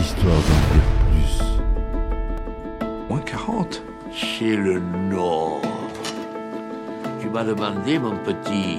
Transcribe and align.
histoire 0.00 0.34
d'en 0.34 0.74
dire 0.74 0.88
plus. 1.10 1.42
Moins 3.08 3.20
40 3.20 3.82
C'est 4.12 4.56
le 4.56 4.80
Nord. 4.80 5.60
Tu 7.20 7.28
m'as 7.28 7.44
demandé, 7.44 7.98
mon 7.98 8.16
petit. 8.18 8.78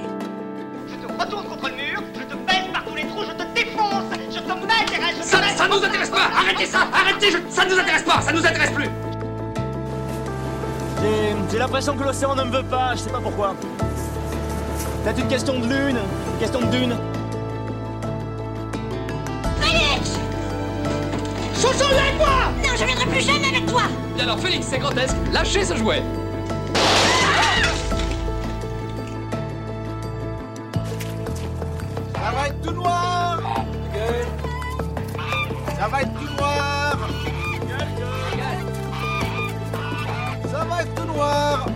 Je 0.86 0.94
te 0.94 1.12
retourne 1.22 1.46
contre 1.46 1.68
le 1.68 1.74
mur, 1.76 2.02
je 2.14 2.20
te 2.24 2.34
baisse 2.34 2.68
par 2.72 2.84
tous 2.84 2.94
les 2.94 3.06
trous, 3.06 3.22
je 3.24 3.32
te 3.32 3.54
défonce, 3.54 4.04
je 4.30 4.38
te 4.38 4.48
m'intéresse, 4.48 5.16
je 5.16 5.22
te 5.22 5.26
Ça, 5.26 5.42
ça 5.56 5.68
nous 5.68 5.84
intéresse 5.84 6.10
pas 6.10 6.30
Arrêtez 6.36 6.66
ça 6.66 6.78
Arrêtez 6.92 7.30
je- 7.30 7.38
Ça 7.54 7.64
nous 7.66 7.78
intéresse 7.78 8.02
pas 8.02 8.20
Ça 8.20 8.32
nous 8.32 8.44
intéresse 8.46 8.70
plus 8.70 8.88
J'ai- 11.02 11.36
J'ai 11.50 11.58
l'impression 11.58 11.96
que 11.96 12.02
l'océan 12.04 12.34
ne 12.34 12.44
me 12.44 12.50
veut 12.56 12.64
pas, 12.64 12.94
je 12.94 13.00
sais 13.00 13.10
pas 13.10 13.20
pourquoi. 13.20 13.54
Peut-être 15.04 15.20
une 15.20 15.28
question 15.28 15.58
de 15.58 15.66
lune, 15.66 15.96
une 16.32 16.38
question 16.40 16.60
de 16.60 16.66
dune. 16.66 16.96
Chouchou, 21.60 21.88
viens 21.90 22.02
avec 22.02 22.16
moi 22.18 22.28
Non, 22.62 22.76
je 22.78 22.84
viendrai 22.84 23.06
plus 23.06 23.20
jamais 23.20 23.48
avec 23.48 23.66
toi 23.66 23.82
Bien 24.14 24.24
alors 24.24 24.38
Félix, 24.38 24.66
c'est 24.70 24.78
grotesque 24.78 25.16
Lâchez 25.32 25.64
ce 25.64 25.76
jouet 25.76 26.02
Ça 32.14 32.32
va 32.32 32.48
être 32.48 32.60
tout 32.62 32.72
noir. 32.72 33.40
Ça 35.78 35.88
va 35.88 36.02
être 36.02 36.12
tout 36.14 36.36
noir 36.36 36.98
Ça 40.50 40.64
va 40.64 40.82
être 40.82 40.94
tout 40.94 41.12
noir 41.12 41.66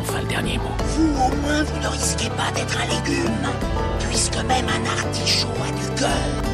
Enfin, 0.00 0.20
le 0.22 0.28
dernier 0.28 0.58
mot. 0.58 0.64
Vous, 0.96 1.10
au 1.22 1.36
moins, 1.42 1.62
vous 1.62 1.80
ne 1.80 1.88
risquez 1.88 2.28
pas 2.30 2.50
d'être 2.54 2.76
un 2.80 2.86
légume, 2.86 3.48
puisque 4.08 4.36
même 4.36 4.66
un 4.68 4.98
artichaut 4.98 5.48
a 5.66 5.70
du 5.78 6.00
cœur. 6.00 6.51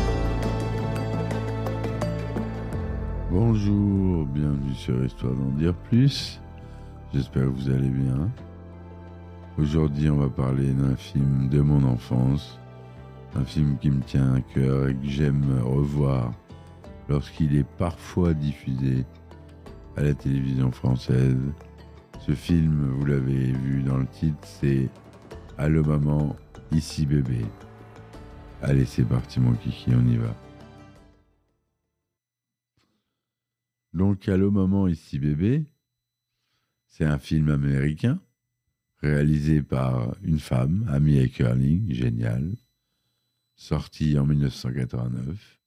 Bonjour, 3.30 4.24
bienvenue 4.24 4.72
sur 4.72 5.04
Histoire 5.04 5.34
d'en 5.34 5.50
dire 5.50 5.74
plus. 5.74 6.40
J'espère 7.12 7.42
que 7.42 7.48
vous 7.48 7.68
allez 7.68 7.90
bien. 7.90 8.30
Aujourd'hui, 9.58 10.08
on 10.08 10.16
va 10.16 10.30
parler 10.30 10.72
d'un 10.72 10.96
film 10.96 11.50
de 11.50 11.60
mon 11.60 11.84
enfance, 11.84 12.58
un 13.36 13.44
film 13.44 13.76
qui 13.76 13.90
me 13.90 14.00
tient 14.00 14.36
à 14.36 14.40
cœur 14.40 14.88
et 14.88 14.94
que 14.94 15.06
j'aime 15.06 15.60
revoir 15.62 16.32
lorsqu'il 17.10 17.54
est 17.54 17.66
parfois 17.76 18.32
diffusé 18.32 19.04
à 19.98 20.04
la 20.04 20.14
télévision 20.14 20.72
française. 20.72 21.36
Ce 22.20 22.32
film, 22.32 22.94
vous 22.96 23.04
l'avez 23.04 23.52
vu 23.52 23.82
dans 23.82 23.98
le 23.98 24.06
titre, 24.06 24.38
c'est 24.42 24.88
Allô 25.58 25.84
maman, 25.84 26.34
ici 26.72 27.04
bébé. 27.04 27.44
Allez, 28.62 28.86
c'est 28.86 29.04
parti 29.06 29.38
mon 29.38 29.52
kiki, 29.52 29.90
on 29.94 30.08
y 30.08 30.16
va. 30.16 30.34
Donc, 33.94 34.28
Allô 34.28 34.50
maman, 34.50 34.86
ici 34.86 35.18
bébé, 35.18 35.64
c'est 36.86 37.04
un 37.04 37.18
film 37.18 37.48
américain 37.48 38.20
réalisé 38.98 39.62
par 39.62 40.14
une 40.22 40.40
femme, 40.40 40.84
Amy 40.88 41.18
Eckerling, 41.18 41.92
génial, 41.92 42.56
sorti 43.54 44.18
en 44.18 44.26
1989. 44.26 45.60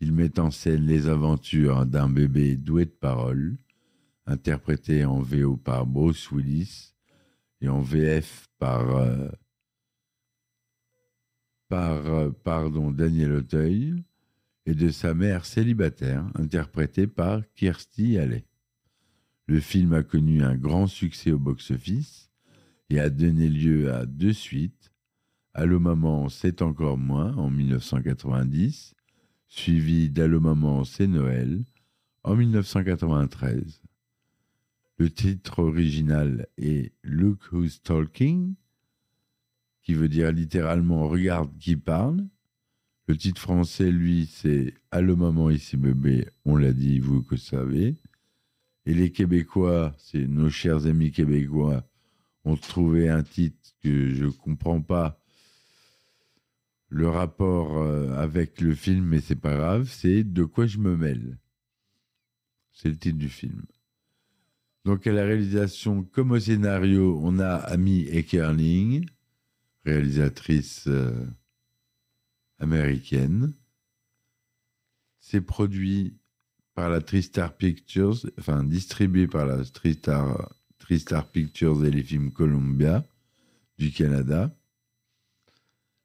Il 0.00 0.12
met 0.12 0.38
en 0.38 0.50
scène 0.50 0.86
les 0.86 1.08
aventures 1.08 1.86
d'un 1.86 2.08
bébé 2.08 2.56
doué 2.56 2.84
de 2.84 2.90
paroles, 2.90 3.56
interprété 4.26 5.04
en 5.04 5.20
VO 5.20 5.56
par 5.56 5.86
Bruce 5.86 6.30
Willis 6.30 6.94
et 7.60 7.68
en 7.68 7.80
VF 7.80 8.48
par, 8.58 8.96
euh, 8.96 9.28
euh, 11.72 12.30
pardon, 12.44 12.90
Daniel 12.90 13.32
Auteuil 13.32 14.02
et 14.66 14.74
de 14.74 14.90
sa 14.90 15.14
mère 15.14 15.44
célibataire, 15.46 16.28
interprétée 16.34 17.06
par 17.06 17.42
Kirstie 17.54 18.18
Alley. 18.18 18.44
Le 19.46 19.60
film 19.60 19.92
a 19.92 20.02
connu 20.02 20.42
un 20.42 20.56
grand 20.56 20.88
succès 20.88 21.30
au 21.30 21.38
box-office 21.38 22.30
et 22.90 22.98
a 22.98 23.08
donné 23.08 23.48
lieu 23.48 23.92
à 23.92 24.04
deux 24.04 24.32
suites. 24.32 24.92
Allô 25.54 25.78
maman, 25.78 26.28
c'est 26.28 26.62
encore 26.62 26.98
moins 26.98 27.34
en 27.36 27.48
1990, 27.48 28.94
suivi 29.46 30.10
d'Allô 30.10 30.40
maman, 30.40 30.84
c'est 30.84 31.06
Noël 31.06 31.64
en 32.24 32.34
1993. 32.34 33.82
Le 34.98 35.10
titre 35.10 35.60
original 35.60 36.48
est 36.58 36.92
Look 37.04 37.52
Who's 37.52 37.80
Talking, 37.82 38.54
qui 39.82 39.94
veut 39.94 40.08
dire 40.08 40.32
littéralement 40.32 41.06
Regarde 41.06 41.56
qui 41.58 41.76
parle. 41.76 42.26
Le 43.08 43.16
titre 43.16 43.40
français, 43.40 43.92
lui, 43.92 44.26
c'est 44.26 44.74
Allô 44.90 45.14
maman, 45.14 45.50
ici 45.50 45.76
bébé, 45.76 46.28
on 46.44 46.56
l'a 46.56 46.72
dit, 46.72 46.98
vous 46.98 47.22
que 47.22 47.36
savez. 47.36 47.94
Et 48.84 48.94
les 48.94 49.12
Québécois, 49.12 49.94
c'est 49.98 50.26
nos 50.26 50.50
chers 50.50 50.86
amis 50.86 51.12
québécois, 51.12 51.84
ont 52.44 52.56
trouvé 52.56 53.08
un 53.08 53.22
titre 53.22 53.74
que 53.82 54.10
je 54.10 54.24
ne 54.24 54.30
comprends 54.30 54.80
pas 54.80 55.20
le 56.88 57.08
rapport 57.08 57.78
euh, 57.78 58.12
avec 58.14 58.60
le 58.60 58.74
film, 58.74 59.04
mais 59.04 59.20
c'est 59.20 59.36
pas 59.36 59.54
grave, 59.54 59.88
c'est 59.88 60.24
De 60.24 60.44
quoi 60.44 60.66
je 60.66 60.78
me 60.78 60.96
mêle. 60.96 61.38
C'est 62.72 62.88
le 62.88 62.96
titre 62.96 63.18
du 63.18 63.28
film. 63.28 63.62
Donc 64.84 65.06
à 65.06 65.12
la 65.12 65.24
réalisation 65.24 66.04
comme 66.04 66.32
au 66.32 66.40
scénario, 66.40 67.18
on 67.22 67.38
a 67.38 67.54
Amy 67.54 68.06
Eckerling, 68.08 69.08
réalisatrice 69.84 70.84
euh, 70.86 71.26
américaine. 72.58 73.52
C'est 75.20 75.40
produit 75.40 76.16
par 76.74 76.90
la 76.90 77.00
Tristar 77.00 77.56
Pictures, 77.56 78.26
enfin 78.38 78.62
distribué 78.62 79.26
par 79.26 79.46
la 79.46 79.64
Tristar, 79.64 80.52
Tristar 80.78 81.26
Pictures 81.26 81.84
et 81.84 81.90
les 81.90 82.02
films 82.02 82.32
Columbia 82.32 83.04
du 83.78 83.90
Canada. 83.90 84.54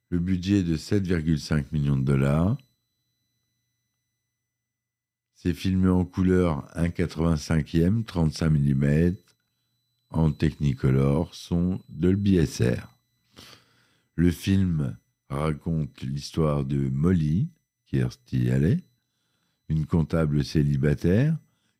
Le 0.09 0.19
budget 0.19 0.59
est 0.59 0.63
de 0.63 0.77
7,5 0.77 1.65
millions 1.71 1.97
de 1.97 2.03
dollars. 2.03 2.57
C'est 5.35 5.53
filmé 5.53 5.89
en 5.89 6.05
couleur 6.05 6.67
1,85e, 6.75 8.03
35 8.05 8.49
mm, 8.49 9.15
en 10.11 10.31
Technicolor, 10.31 11.33
son 11.33 11.81
Dolby 11.89 12.45
SR. 12.45 12.87
Le 14.15 14.31
film 14.31 14.97
raconte 15.31 16.01
l'histoire 16.01 16.65
de 16.65 16.89
Molly, 16.89 17.49
Kirstie 17.85 18.51
Alley, 18.51 18.79
une 19.69 19.85
comptable 19.85 20.43
célibataire 20.43 21.37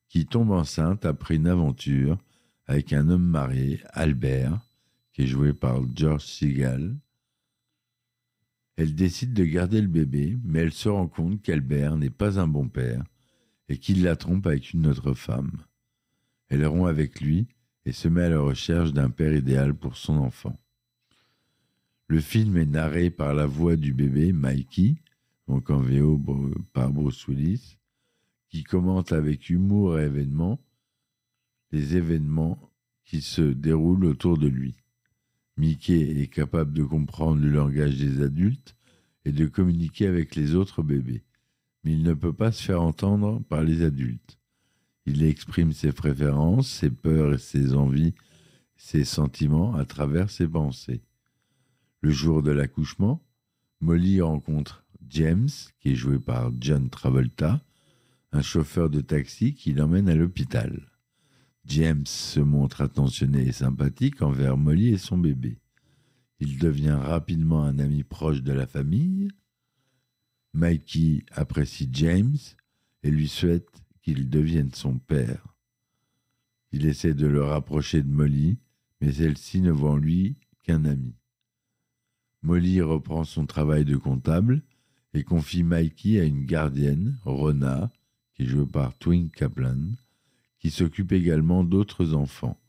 qui 0.07 0.25
tombe 0.25 0.51
enceinte 0.51 1.05
après 1.05 1.35
une 1.35 1.47
aventure 1.47 2.17
avec 2.65 2.93
un 2.93 3.09
homme 3.09 3.25
marié, 3.25 3.81
Albert, 3.89 4.59
qui 5.11 5.23
est 5.23 5.27
joué 5.27 5.53
par 5.53 5.81
George 5.95 6.23
Segal. 6.23 6.95
Elle 8.77 8.95
décide 8.95 9.33
de 9.33 9.43
garder 9.43 9.81
le 9.81 9.87
bébé, 9.87 10.37
mais 10.43 10.59
elle 10.59 10.71
se 10.71 10.89
rend 10.89 11.07
compte 11.07 11.41
qu'Albert 11.41 11.97
n'est 11.97 12.09
pas 12.09 12.39
un 12.39 12.47
bon 12.47 12.69
père 12.69 13.03
et 13.67 13.77
qu'il 13.77 14.03
la 14.03 14.15
trompe 14.15 14.47
avec 14.47 14.73
une 14.73 14.87
autre 14.87 15.13
femme. 15.13 15.51
Elle 16.47 16.65
rompt 16.65 16.89
avec 16.89 17.19
lui 17.19 17.47
et 17.85 17.91
se 17.91 18.07
met 18.07 18.23
à 18.23 18.29
la 18.29 18.39
recherche 18.39 18.93
d'un 18.93 19.09
père 19.09 19.33
idéal 19.33 19.73
pour 19.73 19.97
son 19.97 20.17
enfant. 20.17 20.57
Le 22.11 22.19
film 22.19 22.57
est 22.57 22.65
narré 22.65 23.09
par 23.09 23.33
la 23.33 23.45
voix 23.45 23.77
du 23.77 23.93
bébé, 23.93 24.33
Mikey, 24.33 24.95
donc 25.47 25.69
en 25.69 25.79
VO 25.79 26.21
par 26.73 26.91
Bruce 26.91 27.25
Willis, 27.29 27.77
qui 28.49 28.63
commente 28.63 29.13
avec 29.13 29.49
humour 29.49 29.97
et 29.97 30.07
événement 30.07 30.59
les 31.71 31.95
événements 31.95 32.69
qui 33.05 33.21
se 33.21 33.41
déroulent 33.41 34.03
autour 34.03 34.37
de 34.37 34.49
lui. 34.49 34.75
Mickey 35.55 36.21
est 36.21 36.27
capable 36.27 36.73
de 36.73 36.83
comprendre 36.83 37.41
le 37.41 37.49
langage 37.49 37.95
des 37.95 38.21
adultes 38.21 38.75
et 39.23 39.31
de 39.31 39.47
communiquer 39.47 40.07
avec 40.07 40.35
les 40.35 40.53
autres 40.53 40.83
bébés, 40.83 41.23
mais 41.85 41.93
il 41.93 42.03
ne 42.03 42.13
peut 42.13 42.33
pas 42.33 42.51
se 42.51 42.61
faire 42.61 42.81
entendre 42.81 43.41
par 43.47 43.63
les 43.63 43.83
adultes. 43.83 44.37
Il 45.05 45.23
exprime 45.23 45.71
ses 45.71 45.93
préférences, 45.93 46.69
ses 46.69 46.89
peurs 46.89 47.35
et 47.35 47.37
ses 47.37 47.73
envies, 47.73 48.15
ses 48.75 49.05
sentiments 49.05 49.75
à 49.75 49.85
travers 49.85 50.29
ses 50.29 50.49
pensées. 50.49 51.01
Le 52.03 52.09
jour 52.09 52.41
de 52.41 52.49
l'accouchement, 52.49 53.23
Molly 53.79 54.21
rencontre 54.21 54.83
James, 55.07 55.49
qui 55.79 55.91
est 55.91 55.95
joué 55.95 56.17
par 56.17 56.51
John 56.59 56.89
Travolta, 56.89 57.63
un 58.31 58.41
chauffeur 58.41 58.89
de 58.89 59.01
taxi 59.01 59.53
qui 59.53 59.73
l'emmène 59.73 60.09
à 60.09 60.15
l'hôpital. 60.15 60.89
James 61.65 62.07
se 62.07 62.39
montre 62.39 62.81
attentionné 62.81 63.47
et 63.47 63.51
sympathique 63.51 64.23
envers 64.23 64.57
Molly 64.57 64.87
et 64.87 64.97
son 64.97 65.19
bébé. 65.19 65.59
Il 66.39 66.57
devient 66.57 66.97
rapidement 66.99 67.63
un 67.63 67.77
ami 67.77 68.03
proche 68.03 68.41
de 68.41 68.51
la 68.51 68.65
famille. 68.65 69.27
Mikey 70.53 71.23
apprécie 71.31 71.87
James 71.93 72.37
et 73.03 73.11
lui 73.11 73.27
souhaite 73.27 73.83
qu'il 74.01 74.27
devienne 74.27 74.73
son 74.73 74.97
père. 74.97 75.55
Il 76.71 76.87
essaie 76.87 77.13
de 77.13 77.27
le 77.27 77.43
rapprocher 77.43 78.01
de 78.01 78.09
Molly, 78.09 78.57
mais 79.01 79.11
celle-ci 79.11 79.61
ne 79.61 79.71
voit 79.71 79.91
en 79.91 79.97
lui 79.97 80.37
qu'un 80.63 80.85
ami. 80.85 81.13
Molly 82.43 82.81
reprend 82.81 83.23
son 83.23 83.45
travail 83.45 83.85
de 83.85 83.97
comptable 83.97 84.61
et 85.13 85.23
confie 85.23 85.63
Mikey 85.63 86.19
à 86.19 86.23
une 86.23 86.45
gardienne, 86.45 87.17
Rona, 87.23 87.91
qui 88.33 88.43
est 88.43 88.45
jouée 88.45 88.65
par 88.65 88.97
Twink 88.97 89.35
Kaplan, 89.35 89.79
qui 90.59 90.71
s'occupe 90.71 91.11
également 91.11 91.63
d'autres 91.63 92.13
enfants. 92.13 92.59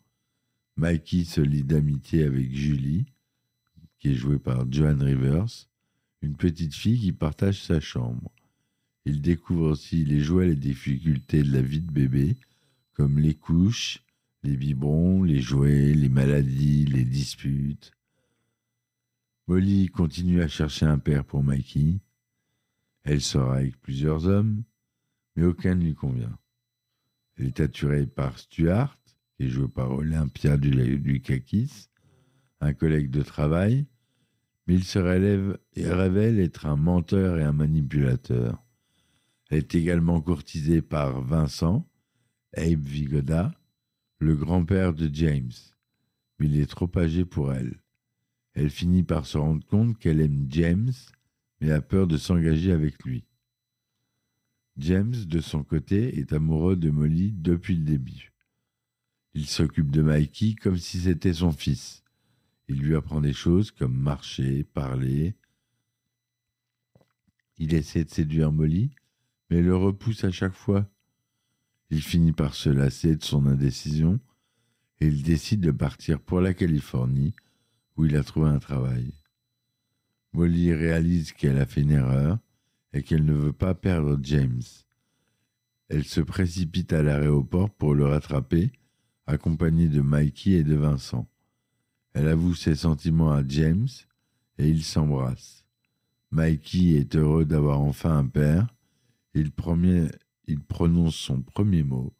Mikey 0.77 1.25
se 1.25 1.41
lie 1.41 1.63
d'amitié 1.63 2.25
avec 2.25 2.55
Julie, 2.55 3.07
qui 3.99 4.11
est 4.11 4.15
jouée 4.15 4.39
par 4.39 4.71
Joan 4.71 5.01
Rivers, 5.03 5.69
une 6.23 6.37
petite 6.37 6.75
fille 6.75 7.01
qui 7.01 7.13
partage 7.13 7.63
sa 7.63 7.81
chambre. 7.81 8.31
Il 9.05 9.21
découvre 9.21 9.71
aussi 9.71 10.05
les 10.05 10.21
joies 10.21 10.45
et 10.45 10.49
les 10.49 10.57
difficultés 10.57 11.43
de 11.43 11.53
la 11.53 11.63
vie 11.63 11.81
de 11.81 11.91
bébé, 11.91 12.37
comme 12.93 13.19
les 13.19 13.35
couches, 13.35 14.03
les 14.43 14.57
biberons, 14.57 15.23
les 15.23 15.41
jouets, 15.41 15.95
les 15.95 16.09
maladies, 16.09 16.85
les 16.85 17.05
disputes. 17.05 17.93
Molly 19.52 19.88
continue 19.88 20.40
à 20.40 20.49
chercher 20.49 20.87
un 20.87 20.99
père 20.99 21.26
pour 21.26 21.44
Mikey. 21.44 22.00
Elle 23.04 23.20
sort 23.20 23.52
avec 23.52 23.78
plusieurs 23.82 24.26
hommes, 24.26 24.64
mais 25.37 25.44
aucun 25.44 25.75
ne 25.75 25.84
lui 25.84 25.94
convient. 25.94 26.38
Elle 27.37 27.49
est 27.49 27.60
attirée 27.60 28.06
par 28.06 28.38
Stuart, 28.38 28.99
qui 29.37 29.44
est 29.44 29.49
joué 29.50 29.69
par 29.69 29.90
Olympia 29.90 30.56
du, 30.56 30.99
du 30.99 31.20
Kakis, 31.20 31.90
un 32.62 32.72
collègue 32.72 33.10
de 33.10 33.22
travail, 33.22 33.84
mais 34.66 34.76
il 34.76 34.84
se 34.84 34.99
révèle 34.99 36.40
être 36.40 36.64
un 36.64 36.76
menteur 36.76 37.38
et 37.38 37.44
un 37.44 37.52
manipulateur. 37.52 38.64
Elle 39.50 39.58
est 39.58 39.75
également 39.75 40.22
courtisée 40.22 40.81
par 40.81 41.20
Vincent, 41.20 41.87
Abe 42.56 42.87
Vigoda, 42.87 43.52
le 44.19 44.34
grand-père 44.34 44.94
de 44.94 45.10
James, 45.12 45.52
mais 46.38 46.46
il 46.46 46.58
est 46.58 46.70
trop 46.70 46.90
âgé 46.96 47.26
pour 47.26 47.52
elle. 47.52 47.81
Elle 48.54 48.70
finit 48.70 49.02
par 49.02 49.26
se 49.26 49.38
rendre 49.38 49.64
compte 49.66 49.99
qu'elle 49.99 50.20
aime 50.20 50.46
James, 50.50 50.93
mais 51.60 51.70
a 51.70 51.81
peur 51.81 52.06
de 52.06 52.16
s'engager 52.16 52.72
avec 52.72 53.02
lui. 53.04 53.25
James, 54.78 55.14
de 55.14 55.40
son 55.40 55.64
côté, 55.64 56.19
est 56.19 56.32
amoureux 56.32 56.76
de 56.76 56.90
Molly 56.90 57.32
depuis 57.32 57.76
le 57.76 57.84
début. 57.84 58.32
Il 59.34 59.46
s'occupe 59.46 59.90
de 59.90 60.02
Mikey 60.02 60.54
comme 60.54 60.76
si 60.76 61.00
c'était 61.00 61.34
son 61.34 61.52
fils. 61.52 62.02
Il 62.69 62.81
lui 62.81 62.94
apprend 62.94 63.20
des 63.20 63.32
choses 63.32 63.70
comme 63.70 63.96
marcher, 63.96 64.64
parler. 64.64 65.34
Il 67.58 67.75
essaie 67.75 68.04
de 68.04 68.10
séduire 68.10 68.52
Molly, 68.52 68.94
mais 69.50 69.62
le 69.62 69.76
repousse 69.76 70.25
à 70.25 70.31
chaque 70.31 70.54
fois. 70.54 70.88
Il 71.90 72.02
finit 72.02 72.32
par 72.32 72.54
se 72.54 72.70
lasser 72.70 73.16
de 73.16 73.25
son 73.25 73.46
indécision 73.46 74.20
et 75.00 75.06
il 75.06 75.22
décide 75.22 75.60
de 75.60 75.70
partir 75.70 76.20
pour 76.20 76.40
la 76.40 76.54
Californie 76.54 77.34
il 78.04 78.16
a 78.16 78.25
trouvé 78.25 78.49
un 78.49 78.58
travail. 78.58 79.12
Molly 80.32 80.72
réalise 80.72 81.32
qu'elle 81.32 81.58
a 81.58 81.66
fait 81.66 81.82
une 81.82 81.90
erreur 81.90 82.38
et 82.93 83.02
qu'elle 83.02 83.25
ne 83.25 83.34
veut 83.34 83.52
pas 83.52 83.75
perdre 83.75 84.19
James. 84.22 84.62
Elle 85.88 86.04
se 86.04 86.20
précipite 86.20 86.93
à 86.93 87.02
l'aéroport 87.02 87.70
pour 87.70 87.94
le 87.94 88.06
rattraper, 88.06 88.70
accompagnée 89.26 89.88
de 89.88 90.00
Mikey 90.00 90.52
et 90.52 90.64
de 90.64 90.75
Vincent. 90.75 91.28
Elle 92.14 92.28
avoue 92.28 92.54
ses 92.54 92.75
sentiments 92.75 93.32
à 93.32 93.43
James 93.46 93.88
et 94.58 94.69
ils 94.69 94.84
s'embrassent. 94.84 95.64
Mikey 96.31 96.93
est 96.93 97.14
heureux 97.14 97.44
d'avoir 97.44 97.81
enfin 97.81 98.16
un 98.16 98.26
père. 98.26 98.75
Il, 99.34 99.52
il 100.46 100.60
prononce 100.60 101.16
son 101.16 101.43
premier 101.43 101.82
mot, 101.82 102.14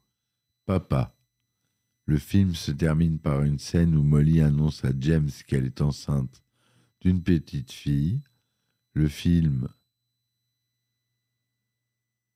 Papa. 0.65 1.15
Le 2.05 2.17
film 2.17 2.53
se 2.53 2.71
termine 2.71 3.19
par 3.19 3.43
une 3.43 3.59
scène 3.59 3.95
où 3.95 4.03
Molly 4.03 4.41
annonce 4.41 4.83
à 4.83 4.91
James 4.99 5.29
qu'elle 5.47 5.65
est 5.65 5.81
enceinte 5.81 6.43
d'une 7.01 7.23
petite 7.23 7.71
fille. 7.71 8.21
Le 8.93 9.07
film 9.07 9.69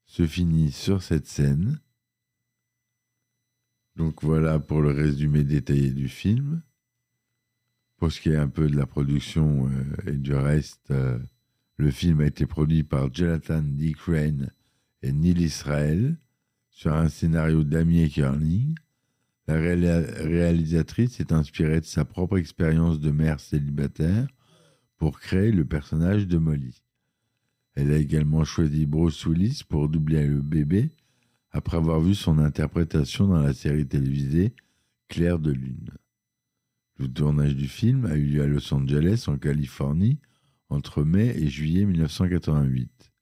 se 0.06 0.26
finit 0.26 0.72
sur 0.72 1.02
cette 1.02 1.26
scène. 1.26 1.80
Donc 3.96 4.22
voilà 4.22 4.58
pour 4.58 4.80
le 4.80 4.90
résumé 4.90 5.44
détaillé 5.44 5.90
du 5.90 6.08
film. 6.08 6.62
Pour 7.96 8.12
ce 8.12 8.20
qui 8.20 8.30
est 8.30 8.36
un 8.36 8.48
peu 8.48 8.68
de 8.68 8.76
la 8.76 8.86
production 8.86 9.68
euh, 9.68 10.10
et 10.12 10.16
du 10.16 10.32
reste, 10.32 10.92
euh, 10.92 11.18
le 11.76 11.90
film 11.90 12.20
a 12.20 12.26
été 12.26 12.46
produit 12.46 12.84
par 12.84 13.12
Jonathan 13.12 13.60
D. 13.60 13.92
Crane 13.92 14.52
et 15.02 15.12
Neil 15.12 15.40
Israel 15.42 16.16
sur 16.70 16.94
un 16.94 17.08
scénario 17.08 17.64
d'Amy 17.64 18.08
Kerning. 18.08 18.74
La 19.48 19.54
réalisatrice 19.56 21.12
s'est 21.12 21.32
inspirée 21.32 21.80
de 21.80 21.86
sa 21.86 22.04
propre 22.04 22.36
expérience 22.36 23.00
de 23.00 23.10
mère 23.10 23.40
célibataire 23.40 24.28
pour 24.98 25.20
créer 25.20 25.52
le 25.52 25.64
personnage 25.64 26.28
de 26.28 26.36
Molly. 26.36 26.82
Elle 27.74 27.90
a 27.92 27.96
également 27.96 28.44
choisi 28.44 28.84
Bruce 28.84 29.24
Willis 29.24 29.62
pour 29.66 29.88
doubler 29.88 30.26
le 30.26 30.42
bébé 30.42 30.90
après 31.50 31.78
avoir 31.78 31.98
vu 31.98 32.14
son 32.14 32.38
interprétation 32.38 33.26
dans 33.26 33.40
la 33.40 33.54
série 33.54 33.86
télévisée 33.86 34.52
Claire 35.08 35.38
de 35.38 35.52
Lune. 35.52 35.92
Le 36.98 37.08
tournage 37.08 37.56
du 37.56 37.68
film 37.68 38.04
a 38.04 38.16
eu 38.16 38.26
lieu 38.26 38.42
à 38.42 38.46
Los 38.46 38.74
Angeles, 38.74 39.24
en 39.28 39.38
Californie, 39.38 40.18
entre 40.68 41.04
mai 41.04 41.28
et 41.28 41.48
juillet 41.48 41.86
1988. 41.86 43.12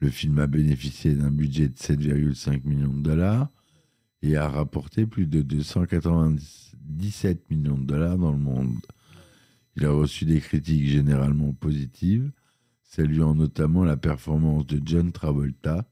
Le 0.00 0.10
film 0.10 0.40
a 0.40 0.48
bénéficié 0.48 1.14
d'un 1.14 1.30
budget 1.30 1.68
de 1.68 1.74
7,5 1.74 2.64
millions 2.64 2.92
de 2.92 3.02
dollars 3.02 3.52
et 4.22 4.36
a 4.36 4.48
rapporté 4.48 5.06
plus 5.06 5.26
de 5.26 5.42
297 5.42 7.50
millions 7.50 7.78
de 7.78 7.84
dollars 7.84 8.18
dans 8.18 8.32
le 8.32 8.38
monde. 8.38 8.76
Il 9.76 9.84
a 9.84 9.90
reçu 9.90 10.24
des 10.24 10.40
critiques 10.40 10.86
généralement 10.86 11.52
positives, 11.52 12.32
saluant 12.82 13.34
notamment 13.34 13.84
la 13.84 13.96
performance 13.96 14.66
de 14.66 14.80
John 14.84 15.12
Travolta 15.12 15.88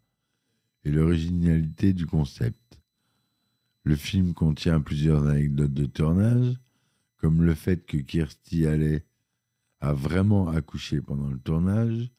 et 0.85 0.91
l'originalité 0.91 1.93
du 1.93 2.07
concept. 2.07 2.81
Le 3.85 3.95
film 3.95 4.35
contient 4.35 4.81
plusieurs 4.81 5.29
anecdotes 5.29 5.75
de 5.75 5.87
tournage, 5.87 6.57
comme 7.19 7.45
le 7.45 7.55
fait 7.55 7.87
que 7.87 7.99
Kirstie 7.99 8.67
Alley 8.67 9.05
a 9.81 9.93
vraiment 9.93 10.49
accouché 10.49 11.01
pendant 11.01 11.29
le 11.29 11.39
tournage, 11.39 12.11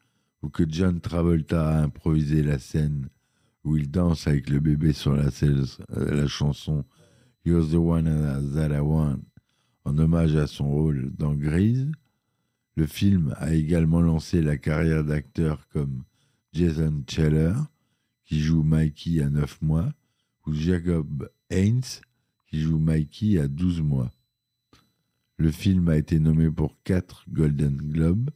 ou 0.42 0.50
que 0.50 0.64
John 0.68 1.02
Travolta 1.02 1.68
a 1.68 1.84
improvisé 1.84 2.44
la 2.44 2.60
scène 2.60 3.10
où 3.68 3.76
il 3.76 3.92
danse 3.92 4.28
avec 4.28 4.50
le 4.50 4.60
bébé 4.60 4.94
sur 4.94 5.14
la, 5.14 5.30
la 5.90 6.28
chanson 6.28 6.86
You're 7.46 7.68
the 7.70 7.76
one 7.76 8.06
that 8.54 8.74
I 8.74 8.80
want 8.80 9.20
en 9.84 9.98
hommage 9.98 10.36
à 10.36 10.48
son 10.48 10.70
rôle 10.70 11.12
dans 11.16 11.34
Grease. 11.34 11.90
Le 12.76 12.86
film 12.86 13.34
a 13.38 13.54
également 13.54 14.02
lancé 14.02 14.42
la 14.42 14.58
carrière 14.58 15.04
d'acteurs 15.04 15.68
comme 15.70 16.04
Jason 16.54 17.04
Cheller, 17.08 17.54
qui 18.24 18.40
joue 18.40 18.64
Mikey 18.64 19.22
à 19.22 19.30
9 19.30 19.62
mois, 19.62 19.94
ou 20.46 20.54
Jacob 20.54 21.30
Haynes, 21.50 22.02
qui 22.48 22.62
joue 22.62 22.80
Mikey 22.80 23.40
à 23.40 23.48
12 23.48 23.82
mois. 23.82 24.12
Le 25.38 25.52
film 25.52 25.90
a 25.90 25.98
été 25.98 26.20
nommé 26.20 26.50
pour 26.50 26.76
4 26.84 27.26
Golden 27.30 27.78
Globes, 27.78 28.30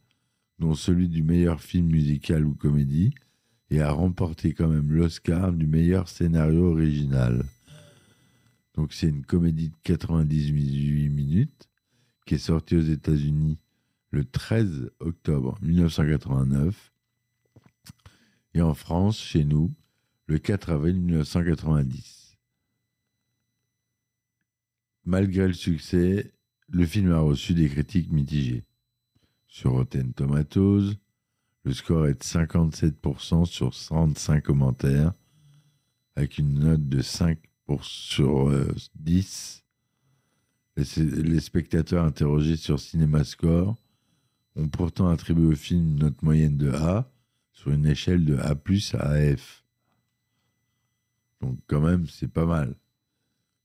dont 0.59 0.75
celui 0.75 1.09
du 1.09 1.23
meilleur 1.23 1.61
film 1.61 1.87
musical 1.87 2.45
ou 2.45 2.53
comédie, 2.53 3.13
et 3.71 3.81
a 3.81 3.91
remporté 3.91 4.53
quand 4.53 4.67
même 4.67 4.91
l'Oscar 4.91 5.53
du 5.53 5.65
meilleur 5.65 6.09
scénario 6.09 6.71
original. 6.71 7.43
Donc 8.75 8.93
c'est 8.93 9.07
une 9.07 9.25
comédie 9.25 9.69
de 9.69 9.75
98 9.83 11.09
minutes 11.09 11.69
qui 12.25 12.35
est 12.35 12.37
sortie 12.37 12.75
aux 12.75 12.81
États-Unis 12.81 13.57
le 14.11 14.25
13 14.25 14.91
octobre 14.99 15.57
1989 15.61 16.91
et 18.53 18.61
en 18.61 18.73
France, 18.73 19.17
chez 19.17 19.45
nous, 19.45 19.73
le 20.25 20.37
4 20.37 20.71
avril 20.71 20.99
1990. 20.99 22.37
Malgré 25.05 25.47
le 25.47 25.53
succès, 25.53 26.33
le 26.67 26.85
film 26.85 27.11
a 27.13 27.19
reçu 27.19 27.53
des 27.53 27.69
critiques 27.69 28.11
mitigées. 28.11 28.65
Sur 29.47 29.71
Rotten 29.71 30.13
Tomatoes, 30.13 30.93
le 31.63 31.73
score 31.73 32.07
est 32.07 32.15
de 32.15 32.23
57% 32.23 33.45
sur 33.45 33.71
35 33.71 34.43
commentaires, 34.43 35.13
avec 36.15 36.37
une 36.37 36.59
note 36.59 36.87
de 36.87 37.01
5 37.01 37.37
sur 37.81 38.51
10. 38.95 39.63
Les, 40.75 40.83
les, 41.05 41.39
spectateurs 41.39 42.03
interrogés 42.05 42.57
sur 42.57 42.79
CinemaScore 42.79 43.75
ont 44.55 44.67
pourtant 44.67 45.09
attribué 45.09 45.45
au 45.45 45.55
film 45.55 45.81
une 45.81 45.95
note 45.99 46.21
moyenne 46.21 46.57
de 46.57 46.71
A 46.71 47.09
sur 47.53 47.71
une 47.71 47.85
échelle 47.85 48.25
de 48.25 48.37
A 48.37 48.55
à 48.99 49.37
F. 49.37 49.63
Donc 51.41 51.57
quand 51.67 51.81
même, 51.81 52.07
c'est 52.07 52.27
pas 52.27 52.45
mal. 52.45 52.75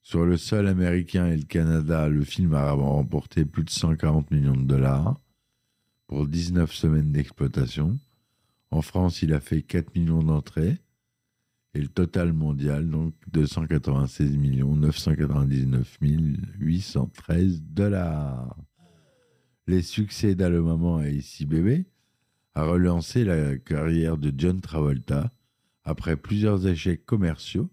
Sur 0.02 0.24
le 0.24 0.36
sol 0.36 0.68
américain 0.68 1.26
et 1.26 1.36
le 1.36 1.44
Canada, 1.44 2.08
le 2.08 2.22
film 2.22 2.54
a 2.54 2.70
remporté 2.70 3.44
plus 3.44 3.64
de 3.64 3.70
140 3.70 4.30
millions 4.30 4.56
de 4.56 4.64
dollars 4.64 5.20
pour 6.06 6.26
19 6.26 6.72
semaines 6.72 7.12
d'exploitation. 7.12 7.98
En 8.70 8.82
France, 8.82 9.22
il 9.22 9.32
a 9.32 9.40
fait 9.40 9.62
4 9.62 9.94
millions 9.94 10.22
d'entrées. 10.22 10.78
Et 11.74 11.80
le 11.80 11.88
total 11.88 12.32
mondial, 12.32 12.88
donc 12.88 13.14
296 13.32 14.36
999 14.38 15.98
813 16.58 17.62
dollars. 17.62 18.56
Les 19.66 19.82
succès 19.82 20.34
d'Allo 20.34 20.64
Maman 20.64 21.02
et 21.02 21.12
Ici 21.12 21.44
Bébé 21.44 21.86
a 22.54 22.64
relancé 22.64 23.24
la 23.24 23.58
carrière 23.58 24.16
de 24.16 24.32
John 24.34 24.60
Travolta 24.60 25.30
après 25.84 26.16
plusieurs 26.16 26.66
échecs 26.66 27.04
commerciaux 27.04 27.68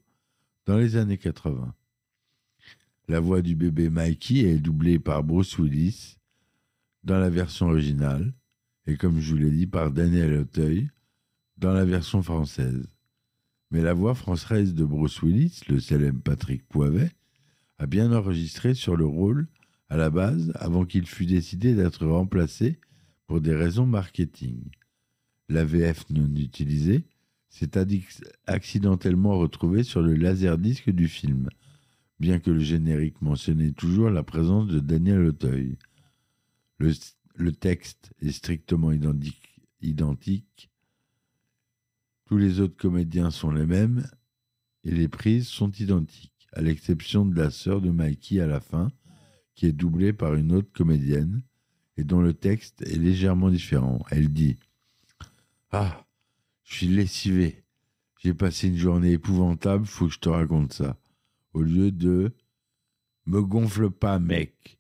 dans 0.66 0.78
les 0.78 0.98
années 0.98 1.18
80. 1.18 1.74
La 3.08 3.20
voix 3.20 3.42
du 3.42 3.56
bébé 3.56 3.90
Mikey 3.90 4.40
est 4.40 4.60
doublée 4.60 5.00
par 5.00 5.24
Bruce 5.24 5.58
Willis 5.58 6.18
dans 7.04 7.20
la 7.20 7.30
version 7.30 7.68
originale 7.68 8.34
et 8.86 8.98
comme 8.98 9.20
je 9.20 9.32
vous 9.32 9.40
l'ai 9.40 9.52
dit 9.52 9.68
par 9.68 9.92
Daniel 9.92 10.34
Auteuil 10.34 10.90
dans 11.58 11.74
la 11.74 11.86
version 11.86 12.22
française. 12.22 12.88
Mais 13.72 13.82
la 13.82 13.94
voix 13.94 14.14
française 14.14 14.74
de 14.74 14.86
Bruce 14.86 15.22
Willis, 15.22 15.62
le 15.68 15.80
célèbre 15.80 16.22
Patrick 16.22 16.68
Poivet, 16.68 17.12
a 17.78 17.88
bien 17.88 18.12
enregistré 18.12 18.74
sur 18.74 18.96
le 18.96 19.06
rôle 19.06 19.48
à 19.90 19.98
la 19.98 20.10
base 20.10 20.52
avant 20.56 20.86
qu'il 20.86 21.08
fût 21.08 21.26
décidé 21.26 21.74
d'être 21.74 22.06
remplacé 22.06 22.80
pour 23.28 23.42
des 23.42 23.56
raisons 23.56 23.86
marketing. 23.86 24.64
La 25.50 25.66
VF 25.66 26.10
non 26.10 26.34
utilisée 26.36 27.04
s'est 27.50 27.72
accidentellement 28.48 29.38
retrouvée 29.38 29.84
sur 29.84 30.02
le 30.02 30.16
laserdisc 30.16 30.90
du 30.90 31.08
film, 31.08 31.50
bien 32.20 32.40
que 32.40 32.52
le 32.52 32.60
générique 32.60 33.22
mentionnait 33.22 33.72
toujours 33.72 34.10
la 34.10 34.24
présence 34.24 34.68
de 34.68 34.80
Daniel 34.80 35.26
Auteuil. 35.26 35.78
Le, 36.80 37.52
texte 37.52 38.14
est 38.20 38.32
strictement 38.32 38.92
identique. 38.92 40.70
Tous 42.26 42.38
les 42.38 42.60
autres 42.60 42.78
comédiens 42.78 43.32
sont 43.32 43.52
les 43.52 43.66
mêmes 43.66 44.08
et 44.84 44.92
les 44.92 45.08
prises 45.08 45.48
sont 45.48 45.72
identiques, 45.72 46.48
à 46.54 46.62
l'exception 46.62 47.26
de 47.26 47.36
la 47.36 47.52
sœur 47.52 47.82
de 47.82 47.90
Mikey 47.90 48.40
à 48.40 48.48
la 48.48 48.60
fin, 48.60 48.92
qui 49.56 49.66
est 49.66 49.72
doublée 49.72 50.14
par 50.14 50.34
une 50.36 50.52
autre 50.52 50.72
comédienne 50.74 51.44
et 51.98 52.04
dont 52.04 52.22
le 52.22 52.34
texte 52.34 52.82
est 52.82 52.98
légèrement 52.98 53.50
différent. 53.50 54.04
Elle 54.10 54.30
dit 54.30 54.58
Ah, 55.72 56.06
je 56.64 56.76
suis 56.76 56.88
lessivé. 56.88 57.64
J'ai 58.20 58.34
passé 58.34 58.70
une 58.70 58.78
journée 58.78 59.12
épouvantable, 59.12 59.86
faut 59.86 60.08
que 60.08 60.14
je 60.14 60.20
te 60.20 60.30
raconte 60.30 60.74
ça. 60.74 60.98
Au 61.54 61.62
lieu 61.62 61.92
de 61.92 62.34
Me 63.26 63.42
gonfle 63.42 63.90
pas, 63.90 64.20
mec. 64.20 64.80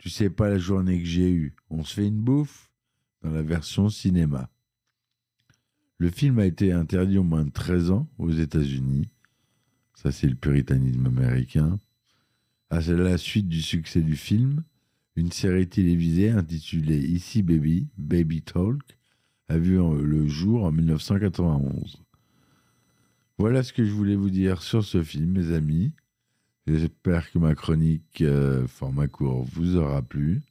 Tu 0.00 0.08
sais 0.08 0.30
pas 0.30 0.48
la 0.48 0.56
journée 0.56 0.98
que 0.98 1.06
j'ai 1.06 1.30
eue. 1.30 1.54
On 1.68 1.84
se 1.84 1.92
fait 1.92 2.06
une 2.06 2.22
bouffe 2.22 2.70
dans 3.22 3.30
la 3.30 3.42
version 3.42 3.90
cinéma. 3.90 4.48
Le 5.98 6.08
film 6.08 6.38
a 6.38 6.46
été 6.46 6.72
interdit 6.72 7.18
au 7.18 7.22
moins 7.22 7.44
de 7.44 7.50
13 7.50 7.90
ans 7.90 8.08
aux 8.16 8.30
États-Unis. 8.30 9.08
Ça, 9.94 10.10
c'est 10.10 10.26
le 10.26 10.36
puritanisme 10.36 11.06
américain. 11.06 11.78
À 12.70 12.80
la 12.80 13.18
suite 13.18 13.46
du 13.46 13.60
succès 13.60 14.00
du 14.00 14.16
film, 14.16 14.64
une 15.16 15.32
série 15.32 15.68
télévisée 15.68 16.30
intitulée 16.30 16.98
Ici 16.98 17.42
Baby, 17.42 17.88
Baby 17.98 18.40
Talk, 18.40 18.80
a 19.48 19.58
vu 19.58 19.76
le 19.76 20.26
jour 20.26 20.64
en 20.64 20.72
1991. 20.72 22.02
Voilà 23.36 23.62
ce 23.62 23.74
que 23.74 23.84
je 23.84 23.92
voulais 23.92 24.16
vous 24.16 24.30
dire 24.30 24.62
sur 24.62 24.82
ce 24.82 25.02
film, 25.02 25.32
mes 25.32 25.52
amis. 25.52 25.92
J'espère 26.66 27.30
que 27.30 27.38
ma 27.38 27.54
chronique 27.54 28.20
euh, 28.20 28.66
format 28.66 29.08
court 29.08 29.44
vous 29.44 29.76
aura 29.76 30.02
plu. 30.02 30.42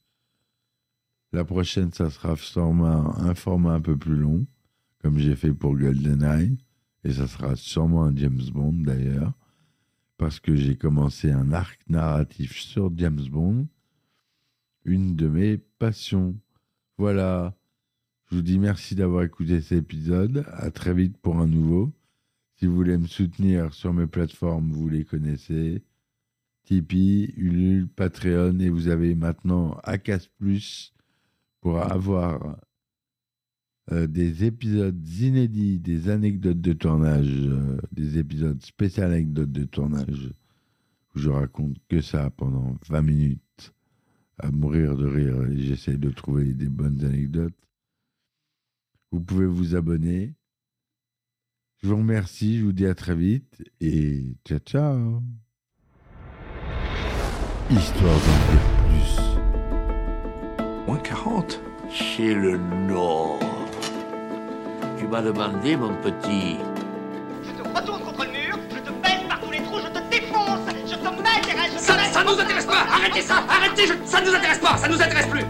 La 1.32 1.46
prochaine, 1.46 1.94
ça 1.94 2.10
sera 2.10 2.36
sûrement 2.36 3.16
un 3.18 3.36
format 3.36 3.74
un 3.74 3.82
peu 3.82 3.96
plus 3.96 4.16
long, 4.16 4.48
comme 5.00 5.20
j'ai 5.20 5.36
fait 5.36 5.54
pour 5.54 5.78
GoldenEye. 5.78 6.58
Et 7.04 7.14
ça 7.14 7.28
sera 7.28 7.56
sûrement 7.56 8.04
un 8.06 8.16
James 8.16 8.42
Bond 8.52 8.74
d'ailleurs, 8.74 9.34
parce 10.18 10.40
que 10.40 10.56
j'ai 10.56 10.76
commencé 10.76 11.32
un 11.32 11.54
arc 11.54 11.80
narratif 11.88 12.60
sur 12.60 12.92
James 12.98 13.28
Bond, 13.30 13.68
une 14.84 15.16
de 15.16 15.28
mes 15.28 15.58
passions. 15.58 16.36
Voilà. 16.98 17.56
Je 18.30 18.36
vous 18.36 18.42
dis 18.42 18.60
merci 18.60 18.96
d'avoir 18.96 19.24
écouté 19.24 19.62
cet 19.62 19.78
épisode. 19.78 20.46
À 20.52 20.72
très 20.72 20.94
vite 20.94 21.18
pour 21.18 21.38
un 21.38 21.48
nouveau. 21.48 21.94
Si 22.58 22.66
vous 22.66 22.76
voulez 22.76 22.98
me 22.98 23.08
soutenir 23.08 23.74
sur 23.74 23.94
mes 23.94 24.08
plateformes, 24.08 24.72
vous 24.72 24.90
les 24.90 25.06
connaissez. 25.06 25.82
Tipeee, 26.70 27.34
Ulule, 27.36 27.88
Patreon 27.88 28.60
et 28.60 28.70
vous 28.70 28.90
avez 28.90 29.16
maintenant 29.16 29.80
Acas 29.84 30.28
Plus 30.38 30.94
pour 31.62 31.80
avoir 31.80 32.60
euh, 33.92 34.06
des 34.06 34.46
épisodes 34.46 35.08
inédits, 35.08 35.80
des 35.80 36.10
anecdotes 36.10 36.62
de 36.62 36.74
tournage, 36.74 37.28
euh, 37.28 37.82
des 37.92 38.20
épisodes 38.20 38.62
spéciaux 38.62 39.06
anecdotes 39.06 39.52
de 39.52 39.64
tournage 39.64 40.32
où 41.16 41.20
je 41.20 41.32
raconte 41.32 41.76
que 41.88 42.02
ça 42.02 42.30
pendant 42.30 42.78
20 42.88 43.02
minutes 43.02 43.74
à 44.38 44.52
mourir 44.52 44.96
de 44.96 45.08
rire 45.08 45.42
et 45.48 45.58
j'essaie 45.58 45.98
de 45.98 46.12
trouver 46.12 46.54
des 46.54 46.70
bonnes 46.70 47.04
anecdotes. 47.04 47.58
Vous 49.12 49.22
pouvez 49.22 49.48
vous 49.48 49.76
abonner. 49.76 50.36
Je 51.82 51.88
vous 51.88 51.98
remercie, 51.98 52.60
je 52.60 52.66
vous 52.66 52.74
dis 52.74 52.86
à 52.86 52.94
très 52.94 53.16
vite 53.16 53.64
et 53.82 54.36
ciao 54.46 54.60
ciao. 54.60 55.24
Histoire 57.70 58.14
d'en 58.14 58.40
dire 58.52 58.66
plus. 58.88 59.22
Moins 60.88 60.98
40 60.98 61.60
C'est 61.92 62.34
le 62.34 62.58
Nord. 62.88 63.40
Tu 64.98 65.08
m'as 65.08 65.22
demandé, 65.22 65.76
mon 65.78 65.94
petit. 65.96 66.58
Je 67.44 67.52
te 67.52 67.68
retourne 67.78 68.02
contre 68.02 68.26
le 68.26 68.32
mur, 68.32 68.58
je 68.74 68.80
te 68.80 68.90
baisse 68.92 69.24
par 69.28 69.40
tous 69.40 69.52
les 69.52 69.62
trous, 69.64 69.80
je 69.80 69.88
te 69.88 70.10
défonce, 70.10 70.60
je 70.88 70.96
te 70.96 71.04
m'intéresse, 71.04 71.72
je 71.74 71.78
te 71.78 71.82
Ça, 71.84 71.98
ça 72.12 72.24
nous 72.24 72.40
intéresse 72.40 72.66
pas 72.66 72.86
Arrêtez 72.94 73.22
ça 73.22 73.36
Arrêtez 73.48 73.88
je- 73.88 73.94
Ça 74.10 74.22
nous 74.22 74.34
intéresse 74.34 74.60
pas 74.60 74.78
Ça 74.78 74.88
nous 74.88 75.02
intéresse 75.02 75.28
plus 75.28 75.46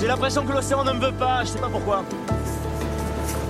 J'ai 0.00 0.06
l'impression 0.08 0.44
que 0.44 0.52
l'océan 0.52 0.82
ne 0.84 0.92
me 0.92 0.98
veut 1.06 1.12
pas, 1.12 1.44
je 1.44 1.50
sais 1.50 1.58
pas 1.60 1.68
pourquoi. 1.68 2.02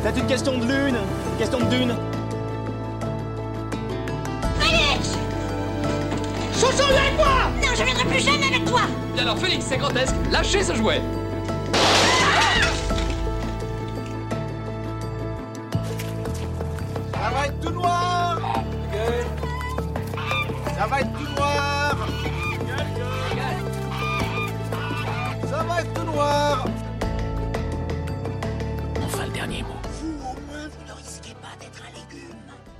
Peut-être 0.02 0.18
une 0.18 0.26
question 0.26 0.58
de 0.58 0.64
lune, 0.66 0.96
une 0.96 1.38
question 1.38 1.58
de 1.60 1.64
dune. 1.64 1.94
Chouchou, 6.62 6.86
viens 6.90 7.02
avec 7.02 7.16
moi 7.16 7.50
Non, 7.60 7.74
je 7.76 7.82
viendrai 7.82 8.04
plus 8.04 8.20
jamais 8.20 8.46
avec 8.46 8.64
toi 8.64 8.82
Bien 9.14 9.24
alors, 9.24 9.36
Félix, 9.36 9.64
c'est 9.68 9.78
grotesque. 9.78 10.14
Lâchez 10.30 10.62
ce 10.62 10.76
jouet 10.76 11.02
être 17.44 17.60
tout 17.60 17.70
noir. 17.70 18.01